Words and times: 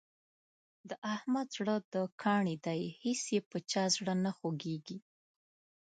د 0.89 0.91
احمد 1.13 1.47
زړه 1.57 1.75
د 1.93 1.95
کاڼي 2.21 2.55
دی 2.65 2.81
هېڅ 3.01 3.21
یې 3.33 3.41
په 3.49 3.57
چا 3.71 3.83
زړه 3.95 4.13
نه 4.25 4.31
خوږېږي. 4.37 4.97